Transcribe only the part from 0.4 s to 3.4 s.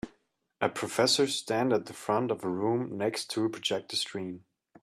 A professor stand at the front of a room next